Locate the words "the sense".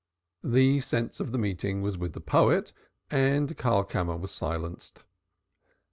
0.43-1.19